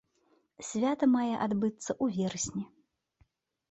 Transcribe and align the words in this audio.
Свята 0.69 1.05
мае 1.17 1.33
адбыцца 1.49 1.85
ў 1.85 2.05
верасні. 2.19 2.63